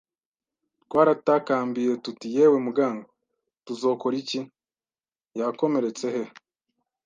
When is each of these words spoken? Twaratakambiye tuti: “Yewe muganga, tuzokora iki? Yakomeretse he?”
Twaratakambiye 0.83 1.91
tuti: 2.03 2.27
“Yewe 2.35 2.57
muganga, 2.65 3.07
tuzokora 3.65 4.15
iki? 4.21 4.39
Yakomeretse 5.39 6.05
he?” 6.15 6.23